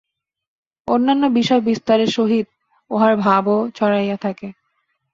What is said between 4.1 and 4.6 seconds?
থাকে।